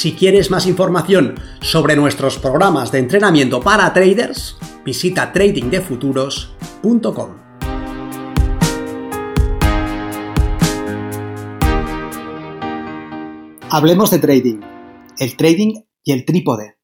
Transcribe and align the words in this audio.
Si 0.00 0.14
quieres 0.14 0.50
más 0.50 0.66
información 0.66 1.34
sobre 1.60 1.94
nuestros 1.94 2.38
programas 2.38 2.90
de 2.90 3.00
entrenamiento 3.00 3.60
para 3.60 3.92
traders, 3.92 4.56
visita 4.82 5.30
tradingdefuturos.com. 5.30 7.36
Hablemos 13.68 14.10
de 14.10 14.18
trading, 14.20 14.60
el 15.18 15.36
trading 15.36 15.82
y 16.02 16.12
el 16.12 16.24
trípode. 16.24 16.79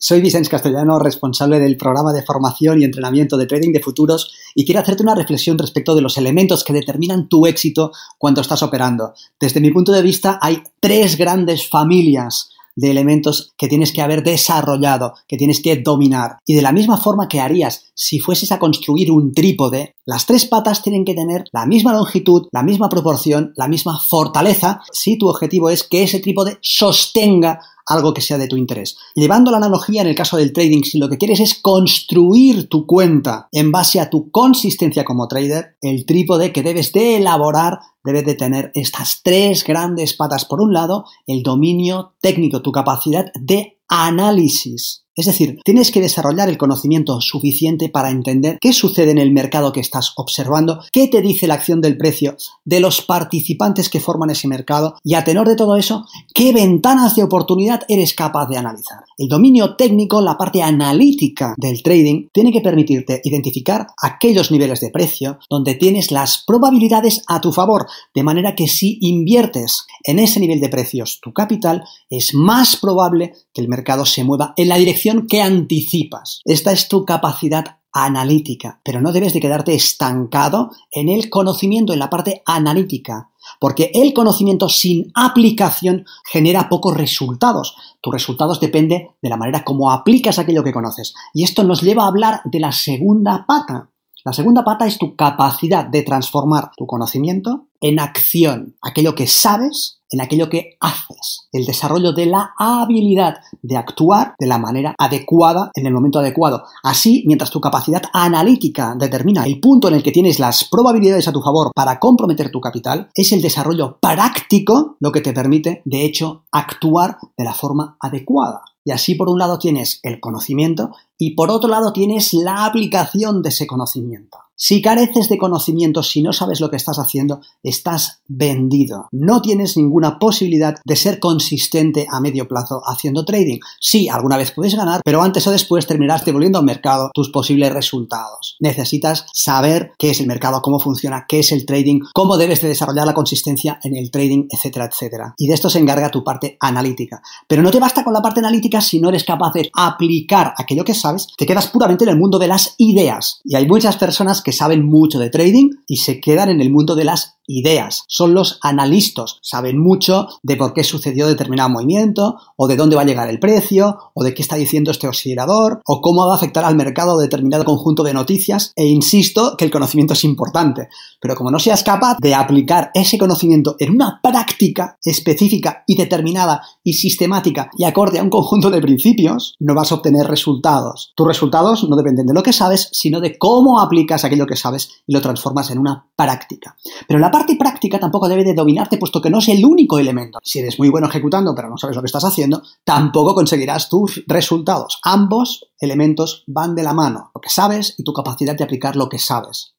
Soy 0.00 0.20
Vicente 0.20 0.48
Castellano, 0.48 1.00
responsable 1.00 1.58
del 1.58 1.76
programa 1.76 2.12
de 2.12 2.22
formación 2.22 2.80
y 2.80 2.84
entrenamiento 2.84 3.36
de 3.36 3.46
trading 3.46 3.72
de 3.72 3.80
futuros 3.80 4.32
y 4.54 4.64
quiero 4.64 4.80
hacerte 4.80 5.02
una 5.02 5.16
reflexión 5.16 5.58
respecto 5.58 5.96
de 5.96 6.02
los 6.02 6.16
elementos 6.16 6.62
que 6.62 6.72
determinan 6.72 7.28
tu 7.28 7.46
éxito 7.46 7.90
cuando 8.16 8.40
estás 8.40 8.62
operando. 8.62 9.14
Desde 9.40 9.60
mi 9.60 9.72
punto 9.72 9.90
de 9.90 10.02
vista 10.02 10.38
hay 10.40 10.62
tres 10.78 11.16
grandes 11.16 11.68
familias 11.68 12.50
de 12.78 12.90
elementos 12.90 13.52
que 13.58 13.68
tienes 13.68 13.92
que 13.92 14.02
haber 14.02 14.22
desarrollado, 14.22 15.14
que 15.26 15.36
tienes 15.36 15.60
que 15.60 15.76
dominar. 15.76 16.38
Y 16.46 16.54
de 16.54 16.62
la 16.62 16.72
misma 16.72 16.96
forma 16.96 17.28
que 17.28 17.40
harías 17.40 17.90
si 17.94 18.20
fueses 18.20 18.52
a 18.52 18.60
construir 18.60 19.10
un 19.10 19.32
trípode, 19.32 19.96
las 20.06 20.26
tres 20.26 20.46
patas 20.46 20.82
tienen 20.82 21.04
que 21.04 21.14
tener 21.14 21.44
la 21.52 21.66
misma 21.66 21.92
longitud, 21.92 22.46
la 22.52 22.62
misma 22.62 22.88
proporción, 22.88 23.52
la 23.56 23.66
misma 23.66 23.98
fortaleza, 23.98 24.80
si 24.92 25.18
tu 25.18 25.28
objetivo 25.28 25.70
es 25.70 25.82
que 25.82 26.04
ese 26.04 26.20
trípode 26.20 26.58
sostenga 26.62 27.60
algo 27.88 28.14
que 28.14 28.20
sea 28.20 28.38
de 28.38 28.46
tu 28.46 28.56
interés. 28.56 28.96
Llevando 29.14 29.50
la 29.50 29.56
analogía 29.56 30.02
en 30.02 30.08
el 30.08 30.14
caso 30.14 30.36
del 30.36 30.52
trading, 30.52 30.82
si 30.82 30.98
lo 30.98 31.08
que 31.08 31.18
quieres 31.18 31.40
es 31.40 31.54
construir 31.54 32.68
tu 32.68 32.86
cuenta 32.86 33.48
en 33.50 33.72
base 33.72 33.98
a 33.98 34.10
tu 34.10 34.30
consistencia 34.30 35.04
como 35.04 35.26
trader, 35.26 35.76
el 35.80 36.04
trípode 36.06 36.52
que 36.52 36.62
debes 36.62 36.92
de 36.92 37.16
elaborar 37.16 37.80
debe 38.08 38.22
de 38.22 38.34
tener 38.34 38.70
estas 38.74 39.20
tres 39.22 39.64
grandes 39.64 40.14
patas. 40.14 40.46
Por 40.46 40.62
un 40.62 40.72
lado, 40.72 41.04
el 41.26 41.42
dominio 41.42 42.14
técnico, 42.22 42.62
tu 42.62 42.72
capacidad 42.72 43.26
de 43.38 43.80
análisis. 43.86 45.04
Es 45.18 45.26
decir, 45.26 45.58
tienes 45.64 45.90
que 45.90 46.00
desarrollar 46.00 46.48
el 46.48 46.56
conocimiento 46.56 47.20
suficiente 47.20 47.88
para 47.88 48.10
entender 48.10 48.56
qué 48.60 48.72
sucede 48.72 49.10
en 49.10 49.18
el 49.18 49.32
mercado 49.32 49.72
que 49.72 49.80
estás 49.80 50.12
observando, 50.14 50.78
qué 50.92 51.08
te 51.08 51.20
dice 51.20 51.48
la 51.48 51.54
acción 51.54 51.80
del 51.80 51.96
precio 51.96 52.36
de 52.64 52.78
los 52.78 53.02
participantes 53.02 53.88
que 53.88 53.98
forman 53.98 54.30
ese 54.30 54.46
mercado 54.46 54.94
y 55.02 55.14
a 55.14 55.24
tenor 55.24 55.48
de 55.48 55.56
todo 55.56 55.74
eso, 55.74 56.06
qué 56.32 56.52
ventanas 56.52 57.16
de 57.16 57.24
oportunidad 57.24 57.80
eres 57.88 58.14
capaz 58.14 58.46
de 58.46 58.58
analizar. 58.58 59.00
El 59.16 59.28
dominio 59.28 59.74
técnico, 59.74 60.20
la 60.20 60.38
parte 60.38 60.62
analítica 60.62 61.54
del 61.56 61.82
trading, 61.82 62.28
tiene 62.32 62.52
que 62.52 62.60
permitirte 62.60 63.20
identificar 63.24 63.88
aquellos 64.00 64.52
niveles 64.52 64.78
de 64.78 64.90
precio 64.90 65.40
donde 65.50 65.74
tienes 65.74 66.12
las 66.12 66.44
probabilidades 66.46 67.24
a 67.26 67.40
tu 67.40 67.50
favor, 67.50 67.88
de 68.14 68.22
manera 68.22 68.54
que 68.54 68.68
si 68.68 68.98
inviertes 69.00 69.84
en 70.04 70.20
ese 70.20 70.38
nivel 70.38 70.60
de 70.60 70.68
precios 70.68 71.18
tu 71.20 71.32
capital, 71.32 71.82
es 72.08 72.34
más 72.34 72.76
probable 72.76 73.32
que 73.52 73.60
el 73.60 73.68
mercado 73.68 74.06
se 74.06 74.22
mueva 74.22 74.54
en 74.56 74.68
la 74.68 74.76
dirección 74.76 75.07
que 75.26 75.42
anticipas. 75.42 76.40
Esta 76.44 76.72
es 76.72 76.88
tu 76.88 77.04
capacidad 77.04 77.78
analítica, 77.92 78.80
pero 78.84 79.00
no 79.00 79.12
debes 79.12 79.32
de 79.32 79.40
quedarte 79.40 79.74
estancado 79.74 80.70
en 80.90 81.08
el 81.08 81.30
conocimiento, 81.30 81.92
en 81.92 81.98
la 81.98 82.10
parte 82.10 82.42
analítica, 82.46 83.30
porque 83.60 83.90
el 83.94 84.12
conocimiento 84.12 84.68
sin 84.68 85.10
aplicación 85.14 86.04
genera 86.30 86.68
pocos 86.68 86.96
resultados. 86.96 87.76
Tus 88.00 88.12
resultados 88.12 88.60
dependen 88.60 89.08
de 89.20 89.28
la 89.28 89.36
manera 89.36 89.64
como 89.64 89.90
aplicas 89.90 90.38
aquello 90.38 90.62
que 90.62 90.72
conoces. 90.72 91.14
Y 91.32 91.44
esto 91.44 91.64
nos 91.64 91.82
lleva 91.82 92.04
a 92.04 92.08
hablar 92.08 92.40
de 92.44 92.60
la 92.60 92.72
segunda 92.72 93.44
pata. 93.46 93.90
La 94.28 94.34
segunda 94.34 94.62
pata 94.62 94.86
es 94.86 94.98
tu 94.98 95.16
capacidad 95.16 95.86
de 95.86 96.02
transformar 96.02 96.70
tu 96.76 96.86
conocimiento 96.86 97.68
en 97.80 97.98
acción, 97.98 98.76
aquello 98.82 99.14
que 99.14 99.26
sabes 99.26 100.02
en 100.10 100.20
aquello 100.20 100.50
que 100.50 100.76
haces, 100.80 101.48
el 101.50 101.64
desarrollo 101.64 102.12
de 102.12 102.26
la 102.26 102.50
habilidad 102.58 103.36
de 103.62 103.78
actuar 103.78 104.34
de 104.38 104.46
la 104.46 104.58
manera 104.58 104.94
adecuada 104.98 105.70
en 105.74 105.86
el 105.86 105.94
momento 105.94 106.18
adecuado. 106.18 106.64
Así, 106.82 107.24
mientras 107.26 107.50
tu 107.50 107.58
capacidad 107.58 108.02
analítica 108.12 108.94
determina 108.98 109.46
el 109.46 109.60
punto 109.60 109.88
en 109.88 109.94
el 109.94 110.02
que 110.02 110.12
tienes 110.12 110.38
las 110.38 110.64
probabilidades 110.64 111.26
a 111.26 111.32
tu 111.32 111.40
favor 111.40 111.70
para 111.74 111.98
comprometer 111.98 112.50
tu 112.50 112.60
capital, 112.60 113.08
es 113.14 113.32
el 113.32 113.40
desarrollo 113.40 113.98
práctico 113.98 114.96
lo 115.00 115.10
que 115.10 115.22
te 115.22 115.32
permite, 115.32 115.80
de 115.86 116.04
hecho, 116.04 116.44
actuar 116.52 117.16
de 117.34 117.44
la 117.44 117.54
forma 117.54 117.96
adecuada. 117.98 118.60
Y 118.88 118.90
así 118.90 119.16
por 119.16 119.28
un 119.28 119.38
lado 119.38 119.58
tienes 119.58 120.00
el 120.02 120.18
conocimiento 120.18 120.92
y 121.18 121.34
por 121.34 121.50
otro 121.50 121.68
lado 121.68 121.92
tienes 121.92 122.32
la 122.32 122.64
aplicación 122.64 123.42
de 123.42 123.50
ese 123.50 123.66
conocimiento. 123.66 124.38
Si 124.60 124.82
careces 124.82 125.28
de 125.28 125.38
conocimiento, 125.38 126.02
si 126.02 126.20
no 126.20 126.32
sabes 126.32 126.60
lo 126.60 126.68
que 126.68 126.74
estás 126.74 126.98
haciendo, 126.98 127.40
estás 127.62 128.22
vendido. 128.26 129.06
No 129.12 129.40
tienes 129.40 129.76
ninguna 129.76 130.18
posibilidad 130.18 130.74
de 130.84 130.96
ser 130.96 131.20
consistente 131.20 132.08
a 132.10 132.20
medio 132.20 132.48
plazo 132.48 132.82
haciendo 132.84 133.24
trading. 133.24 133.60
Sí, 133.80 134.08
alguna 134.08 134.36
vez 134.36 134.50
puedes 134.50 134.74
ganar, 134.74 135.00
pero 135.04 135.22
antes 135.22 135.46
o 135.46 135.52
después 135.52 135.86
terminarás 135.86 136.24
devolviendo 136.24 136.58
al 136.58 136.64
mercado 136.64 137.10
tus 137.14 137.30
posibles 137.30 137.72
resultados. 137.72 138.56
Necesitas 138.58 139.26
saber 139.32 139.92
qué 139.96 140.10
es 140.10 140.18
el 140.18 140.26
mercado, 140.26 140.60
cómo 140.60 140.80
funciona, 140.80 141.26
qué 141.28 141.38
es 141.38 141.52
el 141.52 141.64
trading, 141.64 142.00
cómo 142.12 142.36
debes 142.36 142.60
de 142.60 142.66
desarrollar 142.66 143.06
la 143.06 143.14
consistencia 143.14 143.78
en 143.84 143.94
el 143.94 144.10
trading, 144.10 144.48
etcétera, 144.50 144.86
etcétera. 144.86 145.34
Y 145.36 145.46
de 145.46 145.54
esto 145.54 145.70
se 145.70 145.78
encarga 145.78 146.10
tu 146.10 146.24
parte 146.24 146.56
analítica. 146.58 147.22
Pero 147.46 147.62
no 147.62 147.70
te 147.70 147.78
basta 147.78 148.02
con 148.02 148.12
la 148.12 148.22
parte 148.22 148.40
analítica 148.40 148.80
si 148.80 148.98
no 148.98 149.10
eres 149.10 149.22
capaz 149.22 149.52
de 149.52 149.70
aplicar 149.72 150.52
aquello 150.56 150.84
que 150.84 150.94
sabes, 150.94 151.28
te 151.36 151.46
quedas 151.46 151.68
puramente 151.68 152.02
en 152.02 152.10
el 152.10 152.18
mundo 152.18 152.40
de 152.40 152.48
las 152.48 152.74
ideas. 152.78 153.40
Y 153.44 153.54
hay 153.54 153.68
muchas 153.68 153.96
personas 153.96 154.42
que 154.42 154.47
que 154.48 154.52
saben 154.52 154.86
mucho 154.86 155.18
de 155.18 155.28
trading 155.28 155.68
y 155.86 155.98
se 155.98 156.22
quedan 156.22 156.48
en 156.48 156.62
el 156.62 156.70
mundo 156.70 156.94
de 156.94 157.04
las 157.04 157.37
ideas. 157.48 158.04
Son 158.06 158.34
los 158.34 158.58
analistas, 158.62 159.38
saben 159.42 159.78
mucho 159.78 160.28
de 160.42 160.56
por 160.56 160.72
qué 160.72 160.84
sucedió 160.84 161.26
determinado 161.26 161.68
movimiento, 161.68 162.36
o 162.56 162.68
de 162.68 162.76
dónde 162.76 162.96
va 162.96 163.02
a 163.02 163.04
llegar 163.06 163.28
el 163.28 163.38
precio, 163.38 163.98
o 164.14 164.22
de 164.24 164.34
qué 164.34 164.42
está 164.42 164.56
diciendo 164.56 164.90
este 164.90 165.08
oscilador, 165.08 165.80
o 165.86 166.00
cómo 166.00 166.26
va 166.26 166.32
a 166.32 166.36
afectar 166.36 166.64
al 166.64 166.76
mercado 166.76 167.18
determinado 167.18 167.64
conjunto 167.64 168.02
de 168.02 168.14
noticias. 168.14 168.72
E 168.76 168.86
insisto 168.86 169.56
que 169.56 169.64
el 169.64 169.70
conocimiento 169.70 170.14
es 170.14 170.24
importante, 170.24 170.88
pero 171.20 171.34
como 171.34 171.50
no 171.50 171.58
seas 171.58 171.82
capaz 171.82 172.16
de 172.20 172.34
aplicar 172.34 172.90
ese 172.94 173.18
conocimiento 173.18 173.76
en 173.78 173.92
una 173.92 174.20
práctica 174.22 174.98
específica 175.02 175.84
y 175.86 175.96
determinada 175.96 176.62
y 176.82 176.94
sistemática 176.94 177.70
y 177.76 177.84
acorde 177.84 178.18
a 178.18 178.22
un 178.22 178.30
conjunto 178.30 178.70
de 178.70 178.80
principios, 178.80 179.54
no 179.58 179.74
vas 179.74 179.92
a 179.92 179.96
obtener 179.96 180.26
resultados. 180.26 181.12
Tus 181.14 181.26
resultados 181.26 181.88
no 181.88 181.96
dependen 181.96 182.26
de 182.26 182.34
lo 182.34 182.42
que 182.42 182.52
sabes, 182.52 182.88
sino 182.92 183.20
de 183.20 183.36
cómo 183.38 183.80
aplicas 183.80 184.24
aquello 184.24 184.38
lo 184.38 184.46
que 184.46 184.56
sabes 184.56 185.02
y 185.06 185.12
lo 185.12 185.20
transformas 185.20 185.70
en 185.70 185.78
una 185.78 186.06
práctica. 186.16 186.76
Pero 187.06 187.20
la 187.20 187.30
parte 187.38 187.54
práctica 187.54 188.00
tampoco 188.00 188.28
debe 188.28 188.42
de 188.42 188.52
dominarte, 188.52 188.98
puesto 188.98 189.20
que 189.20 189.30
no 189.30 189.38
es 189.38 189.48
el 189.48 189.64
único 189.64 190.00
elemento. 190.00 190.40
Si 190.42 190.58
eres 190.58 190.76
muy 190.76 190.88
bueno 190.88 191.06
ejecutando, 191.06 191.54
pero 191.54 191.70
no 191.70 191.78
sabes 191.78 191.94
lo 191.94 192.02
que 192.02 192.06
estás 192.06 192.24
haciendo, 192.24 192.62
tampoco 192.82 193.32
conseguirás 193.32 193.88
tus 193.88 194.24
resultados. 194.26 194.98
Ambos 195.04 195.70
elementos 195.78 196.42
van 196.48 196.74
de 196.74 196.82
la 196.82 196.94
mano, 196.94 197.30
lo 197.32 197.40
que 197.40 197.48
sabes 197.48 197.94
y 197.96 198.02
tu 198.02 198.12
capacidad 198.12 198.56
de 198.56 198.64
aplicar 198.64 198.96
lo 198.96 199.08
que 199.08 199.20
sabes. 199.20 199.76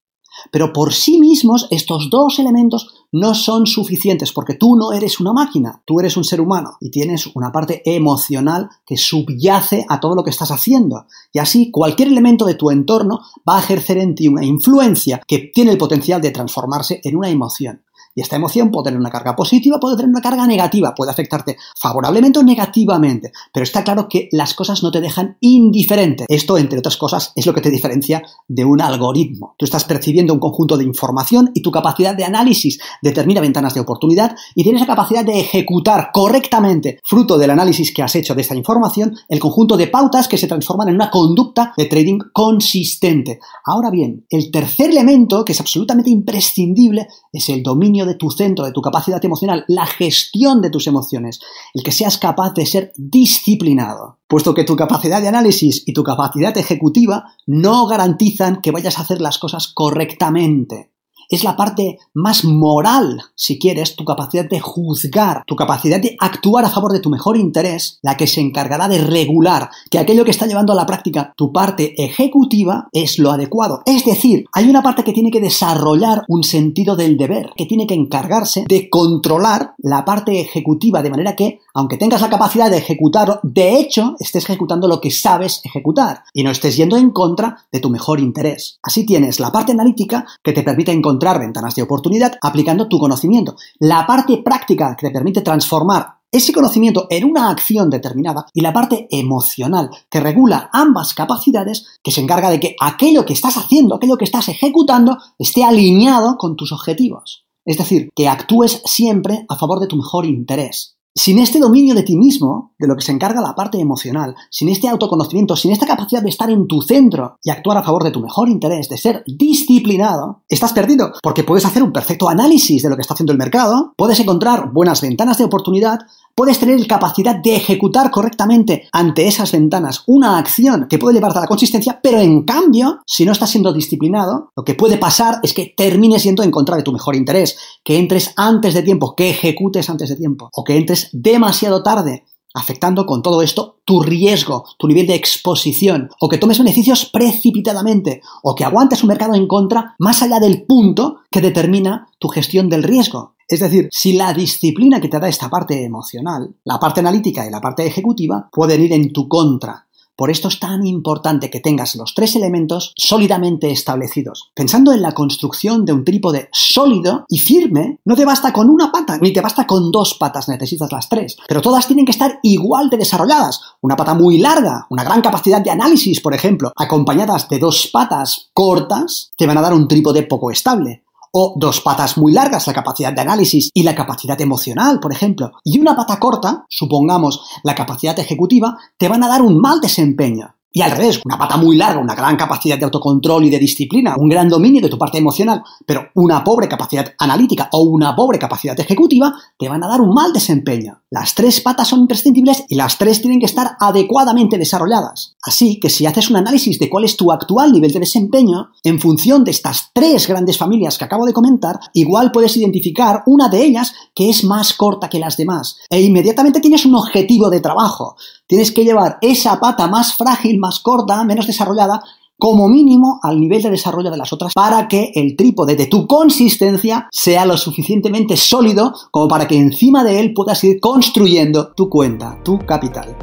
Pero 0.52 0.74
por 0.74 0.94
sí 0.94 1.20
mismos 1.20 1.68
estos 1.72 2.10
dos 2.10 2.40
elementos 2.40 2.94
no 3.12 3.34
son 3.34 3.66
suficientes 3.66 4.32
porque 4.32 4.54
tú 4.54 4.76
no 4.76 4.94
eres 4.94 5.20
una 5.20 5.34
máquina, 5.34 5.82
tú 5.86 6.00
eres 6.00 6.16
un 6.18 6.24
ser 6.24 6.42
humano 6.42 6.78
y 6.80 6.92
tienes 6.92 7.28
una 7.34 7.52
parte 7.52 7.82
emocional 7.86 8.70
que 8.86 8.98
subyace 8.98 9.86
a 9.90 10.00
todo 10.00 10.16
lo 10.16 10.24
que 10.24 10.30
estás 10.30 10.52
haciendo. 10.52 11.06
Y 11.34 11.40
así 11.40 11.72
cualquier 11.72 12.10
elemento 12.10 12.46
de 12.46 12.56
tu 12.56 12.70
entorno 12.72 13.22
va 13.48 13.58
a 13.58 13.62
ejercer 13.62 13.98
en 13.98 14.16
ti 14.16 14.28
una 14.28 14.46
influencia 14.46 15.22
que 15.28 15.52
tiene 15.54 15.72
el 15.72 15.78
potencial 15.78 16.22
de 16.22 16.32
transformarse 16.32 17.02
en 17.04 17.16
una 17.16 17.30
emoción. 17.30 17.82
Y 18.16 18.22
esta 18.22 18.36
emoción 18.36 18.72
puede 18.72 18.86
tener 18.86 19.00
una 19.00 19.10
carga 19.10 19.36
positiva, 19.36 19.80
puede 19.80 19.96
tener 19.96 20.10
una 20.10 20.22
carga 20.22 20.46
negativa, 20.46 20.94
puede 20.94 21.12
afectarte 21.12 21.58
favorablemente 21.80 22.40
o 22.40 22.44
negativamente. 22.44 23.32
Pero 23.54 23.64
está 23.64 23.84
claro 23.84 24.08
que 24.10 24.30
las 24.32 24.54
cosas 24.54 24.84
no 24.84 24.92
te 24.92 25.02
dejan 25.02 25.38
indiferente. 25.40 26.26
Esto, 26.28 26.58
entre 26.58 26.80
otras 26.80 26.98
cosas, 26.98 27.32
es 27.36 27.46
lo 27.46 27.54
que 27.54 27.62
te 27.62 27.70
diferencia 27.70 28.22
de 28.48 28.66
un 28.66 28.82
algoritmo. 28.82 29.56
Tú 29.58 29.66
estás 29.66 29.86
percibiendo 29.86 30.34
un 30.34 30.40
conjunto 30.40 30.78
de 30.78 30.84
información 30.84 31.52
y 31.54 31.62
tu 31.62 31.72
capacidad 31.72 32.16
de 32.16 32.26
análisis 32.26 32.80
determina 33.02 33.42
ventanas 33.42 33.74
de 33.74 33.80
oportunidad 33.80 34.36
y 34.56 34.64
tienes 34.64 34.82
la 34.82 34.88
capacidad 34.88 35.24
de 35.24 35.40
ejecutar 35.40 36.10
correctamente, 36.14 37.00
fruto 37.04 37.38
del 37.38 37.52
análisis 37.52 37.94
que 37.94 38.04
has 38.04 38.16
hecho 38.16 38.36
de 38.36 38.42
esta 38.42 38.56
información, 38.56 39.16
el 39.30 39.40
conjunto 39.40 39.78
de 39.78 39.88
pautas 39.88 40.28
que 40.28 40.38
se 40.38 40.48
transforman 40.48 40.90
en 40.90 40.96
una 40.96 41.10
conducta 41.10 41.74
de 41.78 41.86
trading 41.86 42.20
consistente. 42.34 43.40
Ahora 43.66 43.90
bien, 43.90 44.26
el 44.30 44.52
tercer 44.52 44.90
elemento, 44.90 45.46
que 45.46 45.54
es 45.54 45.60
absolutamente 45.62 46.10
imprescindible, 46.10 47.08
es 47.32 47.50
el 47.50 47.64
dominio 47.64 47.99
de 48.06 48.16
tu 48.16 48.32
centro, 48.32 48.66
de 48.66 48.72
tu 48.72 48.82
capacidad 48.82 49.24
emocional, 49.24 49.66
la 49.68 49.86
gestión 49.86 50.62
de 50.62 50.70
tus 50.70 50.88
emociones, 50.88 51.40
el 51.74 51.84
que 51.84 51.92
seas 51.92 52.18
capaz 52.18 52.54
de 52.54 52.66
ser 52.66 52.94
disciplinado, 52.98 54.20
puesto 54.28 54.54
que 54.54 54.64
tu 54.64 54.76
capacidad 54.76 55.22
de 55.22 55.28
análisis 55.28 55.84
y 55.86 55.94
tu 55.94 56.04
capacidad 56.04 56.58
ejecutiva 56.58 57.34
no 57.46 57.88
garantizan 57.88 58.62
que 58.62 58.72
vayas 58.72 58.98
a 58.98 59.02
hacer 59.02 59.22
las 59.22 59.38
cosas 59.38 59.68
correctamente 59.68 60.92
es 61.30 61.44
la 61.44 61.56
parte 61.56 62.00
más 62.14 62.44
moral, 62.44 63.22
si 63.36 63.60
quieres, 63.60 63.96
tu 63.96 64.04
capacidad 64.04 64.50
de 64.50 64.60
juzgar, 64.60 65.44
tu 65.46 65.56
capacidad 65.56 66.02
de 66.02 66.18
actuar 66.20 66.66
a 66.66 66.70
favor 66.70 66.92
de 66.92 67.00
tu 67.00 67.10
mejor 67.10 67.38
interés, 67.38 68.00
la 68.02 68.18
que 68.18 68.28
se 68.28 68.42
encargará 68.42 68.88
de 68.88 68.98
regular 68.98 69.70
que 69.90 70.00
aquello 70.00 70.26
que 70.26 70.32
está 70.32 70.48
llevando 70.48 70.74
a 70.74 70.76
la 70.76 70.86
práctica 70.86 71.34
tu 71.36 71.54
parte 71.54 71.94
ejecutiva 72.04 72.90
es 72.92 73.20
lo 73.20 73.32
adecuado. 73.32 73.82
Es 73.86 74.06
decir, 74.06 74.46
hay 74.54 74.70
una 74.70 74.82
parte 74.82 75.04
que 75.04 75.14
tiene 75.14 75.32
que 75.32 75.40
desarrollar 75.40 76.24
un 76.28 76.44
sentido 76.44 76.96
del 76.96 77.18
deber, 77.18 77.52
que 77.56 77.66
tiene 77.66 77.86
que 77.86 77.94
encargarse 77.94 78.66
de 78.68 78.90
controlar 78.90 79.74
la 79.78 80.04
parte 80.06 80.40
ejecutiva, 80.40 81.04
de 81.04 81.10
manera 81.10 81.36
que, 81.36 81.60
aunque 81.74 81.98
tengas 81.98 82.22
la 82.22 82.30
capacidad 82.30 82.70
de 82.70 82.78
ejecutarlo, 82.78 83.40
de 83.44 83.80
hecho, 83.80 84.16
estés 84.20 84.46
ejecutando 84.46 84.88
lo 84.88 85.00
que 85.00 85.12
sabes 85.12 85.62
ejecutar 85.64 86.24
y 86.34 86.44
no 86.44 86.52
estés 86.52 86.76
yendo 86.76 86.98
en 86.98 87.12
contra 87.12 87.68
de 87.72 87.80
tu 87.80 87.90
mejor 87.90 88.20
interés. 88.20 88.80
Así 88.82 89.06
tienes 89.06 89.40
la 89.40 89.52
parte 89.52 89.72
analítica 89.72 90.26
que 90.44 90.54
te 90.54 90.64
permite 90.64 90.92
encontrar 91.20 91.40
ventanas 91.40 91.76
de 91.76 91.82
oportunidad 91.82 92.38
aplicando 92.42 92.88
tu 92.88 92.98
conocimiento. 92.98 93.56
La 93.80 94.08
parte 94.08 94.38
práctica 94.38 94.96
que 94.96 95.08
te 95.08 95.14
permite 95.14 95.42
transformar 95.42 96.20
ese 96.32 96.54
conocimiento 96.54 97.08
en 97.10 97.26
una 97.26 97.50
acción 97.50 97.90
determinada 97.90 98.46
y 98.54 98.62
la 98.62 98.72
parte 98.72 99.08
emocional 99.10 99.90
que 100.10 100.20
regula 100.20 100.70
ambas 100.72 101.14
capacidades 101.14 101.86
que 102.04 102.12
se 102.12 102.22
encarga 102.22 102.52
de 102.52 102.60
que 102.60 102.76
aquello 102.80 103.26
que 103.26 103.34
estás 103.34 103.58
haciendo, 103.58 103.96
aquello 103.96 104.18
que 104.18 104.26
estás 104.26 104.48
ejecutando 104.48 105.18
esté 105.38 105.64
alineado 105.64 106.38
con 106.38 106.56
tus 106.56 106.72
objetivos. 106.72 107.46
Es 107.66 107.78
decir, 107.78 108.10
que 108.16 108.30
actúes 108.30 108.82
siempre 108.86 109.46
a 109.50 109.56
favor 109.56 109.80
de 109.80 109.88
tu 109.88 109.98
mejor 109.98 110.26
interés. 110.26 110.99
Sin 111.22 111.38
este 111.38 111.60
dominio 111.60 111.96
de 111.96 112.04
ti 112.04 112.16
mismo, 112.16 112.72
de 112.80 112.88
lo 112.88 112.96
que 112.96 113.02
se 113.02 113.12
encarga 113.12 113.42
la 113.42 113.54
parte 113.54 113.78
emocional, 113.78 114.38
sin 114.50 114.70
este 114.70 114.88
autoconocimiento, 114.88 115.58
sin 115.58 115.74
esta 115.74 115.86
capacidad 115.86 116.24
de 116.24 116.30
estar 116.30 116.50
en 116.50 116.66
tu 116.66 116.82
centro 116.82 117.38
y 117.44 117.50
actuar 117.50 117.78
a 117.78 117.84
favor 117.84 118.06
de 118.06 118.12
tu 118.12 118.22
mejor 118.22 118.48
interés, 118.48 118.88
de 118.88 118.98
ser 118.98 119.26
disciplinado, 119.28 120.44
estás 120.48 120.72
perdido, 120.72 121.12
porque 121.22 121.44
puedes 121.44 121.66
hacer 121.66 121.84
un 121.84 121.92
perfecto 121.92 122.30
análisis 122.30 122.82
de 122.82 122.90
lo 122.90 122.96
que 122.96 123.02
está 123.02 123.16
haciendo 123.16 123.34
el 123.34 123.38
mercado, 123.38 123.92
puedes 123.98 124.18
encontrar 124.22 124.72
buenas 124.72 125.02
ventanas 125.02 125.38
de 125.38 125.44
oportunidad, 125.44 126.00
puedes 126.40 126.58
tener 126.58 126.88
capacidad 126.88 127.36
de 127.36 127.58
ejecutar 127.58 128.10
correctamente 128.12 128.88
ante 128.94 129.28
esas 129.28 129.52
ventanas 129.52 130.04
una 130.08 130.38
acción 130.38 130.88
que 130.90 130.98
puede 130.98 131.16
llevarte 131.16 131.40
a 131.40 131.42
la 131.42 131.48
consistencia, 131.48 132.00
pero 132.02 132.22
en 132.22 132.44
cambio, 132.44 133.00
si 133.06 133.26
no 133.26 133.34
estás 133.34 133.50
siendo 133.50 133.74
disciplinado, 133.74 134.50
lo 134.56 134.64
que 134.64 134.74
puede 134.74 134.98
pasar 134.98 135.42
es 135.44 135.54
que 135.54 135.74
termines 135.76 136.24
yendo 136.24 136.42
en 136.42 136.50
contra 136.50 136.78
de 136.78 136.84
tu 136.84 136.94
mejor 136.94 137.18
interés, 137.18 137.58
que 137.84 138.00
entres 138.00 138.32
antes 138.38 138.74
de 138.74 138.84
tiempo, 138.84 139.16
que 139.18 139.32
ejecutes 139.32 139.90
antes 139.90 140.08
de 140.08 140.16
tiempo, 140.16 140.50
o 140.54 140.64
que 140.64 140.78
entres 140.78 141.10
demasiado 141.12 141.84
tarde, 141.84 142.24
afectando 142.54 143.06
con 143.06 143.22
todo 143.22 143.42
esto 143.42 143.78
tu 143.86 144.02
riesgo, 144.02 144.66
tu 144.78 144.88
nivel 144.88 145.08
de 145.08 145.16
exposición, 145.16 146.10
o 146.20 146.30
que 146.30 146.38
tomes 146.38 146.60
beneficios 146.60 147.06
precipitadamente, 147.06 148.22
o 148.44 148.56
que 148.56 148.66
aguantes 148.66 149.04
un 149.04 149.10
mercado 149.10 149.36
en 149.36 149.48
contra 149.48 149.96
más 150.00 150.22
allá 150.22 150.40
del 150.40 150.66
punto 150.66 151.22
que 151.32 151.42
determina 151.42 152.10
tu 152.20 152.28
gestión 152.28 152.70
del 152.70 152.84
riesgo. 152.84 153.36
Es 153.48 153.62
decir, 153.62 153.90
si 153.92 154.14
la 154.14 154.32
disciplina 154.32 155.02
que 155.02 155.08
te 155.08 155.20
da 155.20 155.28
esta 155.28 155.50
parte 155.50 155.84
emocional, 155.84 156.56
la 156.64 156.80
parte 156.80 157.00
analítica 157.00 157.48
y 157.48 157.50
la 157.50 157.60
parte 157.60 157.86
ejecutiva, 157.86 158.48
pueden 158.52 158.84
ir 158.84 158.94
en 158.94 159.12
tu 159.12 159.28
contra. 159.28 159.88
Por 160.20 160.30
esto 160.30 160.50
es 160.50 160.60
tan 160.60 160.86
importante 160.86 161.50
que 161.50 161.62
tengas 161.62 161.96
los 161.96 162.14
tres 162.14 162.36
elementos 162.36 162.92
sólidamente 162.98 163.72
establecidos. 163.72 164.52
Pensando 164.54 164.92
en 164.92 165.02
la 165.02 165.14
construcción 165.14 165.86
de 165.86 165.94
un 165.94 166.04
trípode 166.04 166.50
sólido 166.52 167.24
y 167.30 167.40
firme, 167.40 168.02
no 168.04 168.18
te 168.18 168.26
basta 168.26 168.52
con 168.52 168.70
una 168.70 168.92
pata, 168.92 169.18
ni 169.22 169.32
te 169.32 169.40
basta 169.40 169.66
con 169.66 169.94
dos 169.94 170.16
patas, 170.16 170.50
necesitas 170.50 170.92
las 170.92 171.08
tres. 171.08 171.38
Pero 171.48 171.62
todas 171.62 171.88
tienen 171.88 172.04
que 172.04 172.12
estar 172.12 172.38
igual 172.44 172.90
de 172.90 172.98
desarrolladas. 172.98 173.62
Una 173.80 173.96
pata 173.96 174.14
muy 174.14 174.40
larga, 174.40 174.88
una 174.90 175.06
gran 175.06 175.22
capacidad 175.22 175.62
de 175.62 175.72
análisis, 175.72 176.20
por 176.20 176.34
ejemplo, 176.34 176.74
acompañadas 176.76 177.48
de 177.48 177.60
dos 177.60 177.88
patas 177.88 178.50
cortas, 178.54 179.32
te 179.38 179.48
van 179.48 179.58
a 179.58 179.62
dar 179.62 179.74
un 179.74 179.88
trípode 179.88 180.24
poco 180.24 180.52
estable 180.52 181.06
o 181.32 181.56
dos 181.58 181.82
patas 181.82 182.18
muy 182.18 182.34
largas, 182.34 182.68
la 182.68 182.74
capacidad 182.74 183.14
de 183.14 183.22
análisis 183.22 183.70
y 183.74 183.84
la 183.84 183.96
capacidad 183.96 184.40
emocional, 184.42 185.00
por 185.00 185.12
ejemplo, 185.12 185.52
y 185.64 185.80
una 185.80 185.96
pata 185.96 186.20
corta, 186.20 186.66
supongamos 186.70 187.42
la 187.64 187.76
capacidad 187.76 188.18
ejecutiva, 188.20 188.78
te 188.98 189.08
van 189.08 189.24
a 189.24 189.28
dar 189.28 189.42
un 189.42 189.60
mal 189.60 189.80
desempeño. 189.82 190.56
Y 190.72 190.82
al 190.82 190.92
revés, 190.92 191.20
una 191.26 191.38
pata 191.38 191.58
muy 191.58 191.78
larga, 191.78 192.00
una 192.00 192.14
gran 192.14 192.36
capacidad 192.36 192.78
de 192.78 192.86
autocontrol 192.86 193.46
y 193.46 193.50
de 193.50 193.58
disciplina, 193.58 194.16
un 194.18 194.30
gran 194.30 194.48
dominio 194.48 194.82
de 194.82 194.90
tu 194.90 195.00
parte 195.00 195.18
emocional, 195.18 195.64
pero 195.86 196.10
una 196.14 196.44
pobre 196.44 196.68
capacidad 196.68 197.12
analítica 197.18 197.70
o 197.72 197.82
una 197.82 198.16
pobre 198.16 198.38
capacidad 198.38 198.80
ejecutiva, 198.80 199.34
te 199.58 199.68
van 199.68 199.84
a 199.84 199.88
dar 199.88 200.00
un 200.00 200.14
mal 200.14 200.32
desempeño. 200.32 201.02
Las 201.10 201.34
tres 201.34 201.62
patas 201.62 201.88
son 201.88 202.02
imprescindibles 202.02 202.66
y 202.68 202.76
las 202.76 203.00
tres 203.00 203.20
tienen 203.20 203.40
que 203.40 203.48
estar 203.48 203.78
adecuadamente 203.80 204.60
desarrolladas. 204.60 205.36
Así 205.42 205.80
que 205.80 205.90
si 205.90 206.06
haces 206.06 206.30
un 206.30 206.36
análisis 206.36 206.78
de 206.78 206.88
cuál 206.88 207.04
es 207.04 207.18
tu 207.18 207.32
actual 207.32 207.72
nivel 207.72 207.92
de 207.92 208.02
desempeño, 208.02 208.70
en 208.84 209.00
función 209.00 209.44
de 209.44 209.52
estas 209.52 209.90
tres 209.92 210.28
grandes 210.28 210.60
familias 210.60 211.00
que 211.00 211.06
acabo 211.06 211.26
de 211.26 211.34
comentar, 211.34 211.80
igual 211.94 212.32
puedes 212.32 212.56
identificar 212.58 213.24
una 213.26 213.50
de 213.50 213.64
ellas 213.64 213.94
que 214.14 214.30
es 214.30 214.44
más 214.44 214.74
corta 214.74 215.10
que 215.10 215.18
las 215.18 215.36
demás. 215.36 215.78
E 215.90 216.00
inmediatamente 216.00 216.60
tienes 216.60 216.86
un 216.86 216.94
objetivo 216.94 217.50
de 217.50 217.60
trabajo. 217.60 218.16
Tienes 218.46 218.72
que 218.72 218.84
llevar 218.84 219.18
esa 219.22 219.60
pata 219.60 219.88
más 219.88 220.14
frágil, 220.14 220.59
más 220.60 220.80
corta, 220.80 221.24
menos 221.24 221.48
desarrollada, 221.48 222.02
como 222.40 222.70
mínimo 222.70 223.20
al 223.22 223.40
nivel 223.40 223.62
de 223.62 223.70
desarrollo 223.70 224.10
de 224.10 224.18
las 224.18 224.32
otras 224.32 224.54
para 224.54 224.88
que 224.88 225.12
el 225.14 225.36
trípode 225.36 225.76
de 225.76 225.88
tu 225.88 226.08
consistencia 226.08 227.08
sea 227.12 227.46
lo 227.46 227.58
suficientemente 227.58 228.38
sólido 228.38 228.94
como 229.12 229.28
para 229.28 229.48
que 229.48 229.58
encima 229.58 230.06
de 230.06 230.22
él 230.22 230.34
puedas 230.34 230.64
ir 230.64 230.80
construyendo 230.80 231.74
tu 231.74 231.90
cuenta, 231.90 232.42
tu 232.44 232.58
capital. 232.60 233.16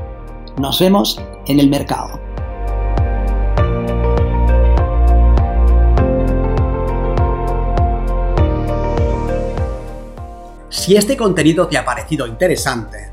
Nos 0.58 0.78
vemos 0.78 1.18
en 1.46 1.60
el 1.60 1.70
mercado. 1.70 2.20
Si 10.68 10.94
este 10.94 11.16
contenido 11.16 11.66
te 11.68 11.78
ha 11.78 11.84
parecido 11.84 12.26
interesante, 12.26 13.12